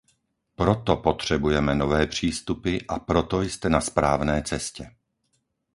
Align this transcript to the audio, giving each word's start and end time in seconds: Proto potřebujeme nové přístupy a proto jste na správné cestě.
Proto 0.55 0.97
potřebujeme 0.97 1.75
nové 1.75 2.07
přístupy 2.07 2.77
a 2.87 2.99
proto 2.99 3.41
jste 3.41 3.69
na 3.69 3.81
správné 3.81 4.43
cestě. 4.43 4.91